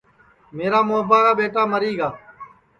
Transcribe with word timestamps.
میرا 0.57 0.79
مُوابھا 0.87 1.19
کا 1.25 1.31
ٻیٹا 1.37 1.63
مری 1.71 1.93
گا 1.99 2.09
ہے 2.15 2.19